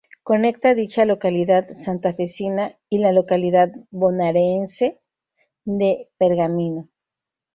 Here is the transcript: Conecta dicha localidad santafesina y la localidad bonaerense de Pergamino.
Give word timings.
Conecta 0.23 0.73
dicha 0.73 1.05
localidad 1.05 1.75
santafesina 1.75 2.75
y 2.89 2.97
la 2.97 3.11
localidad 3.11 3.71
bonaerense 3.91 4.99
de 5.63 6.09
Pergamino. 6.17 6.89